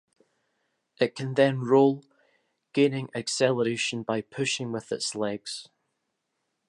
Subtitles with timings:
[0.99, 2.03] It can then roll,
[2.73, 5.69] gaining acceleration by pushing with its legs.